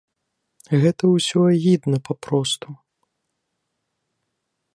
Гэта 0.83 1.03
ўсё 1.09 1.39
агідна 1.51 1.97
папросту! 2.07 2.69